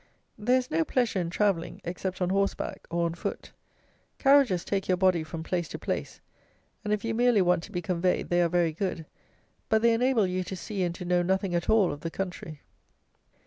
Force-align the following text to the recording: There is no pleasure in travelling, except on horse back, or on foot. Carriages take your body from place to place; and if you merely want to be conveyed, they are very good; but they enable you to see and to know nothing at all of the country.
There 0.35 0.57
is 0.57 0.71
no 0.71 0.83
pleasure 0.83 1.19
in 1.21 1.29
travelling, 1.29 1.79
except 1.83 2.21
on 2.23 2.31
horse 2.31 2.55
back, 2.55 2.87
or 2.89 3.05
on 3.05 3.13
foot. 3.13 3.51
Carriages 4.17 4.65
take 4.65 4.87
your 4.87 4.97
body 4.97 5.21
from 5.23 5.43
place 5.43 5.67
to 5.67 5.77
place; 5.77 6.19
and 6.83 6.91
if 6.91 7.05
you 7.05 7.13
merely 7.13 7.39
want 7.43 7.61
to 7.65 7.71
be 7.71 7.83
conveyed, 7.83 8.29
they 8.29 8.41
are 8.41 8.49
very 8.49 8.73
good; 8.73 9.05
but 9.69 9.83
they 9.83 9.93
enable 9.93 10.25
you 10.25 10.43
to 10.45 10.55
see 10.55 10.81
and 10.81 10.95
to 10.95 11.05
know 11.05 11.21
nothing 11.21 11.53
at 11.53 11.69
all 11.69 11.93
of 11.93 12.01
the 12.01 12.09
country. 12.09 12.61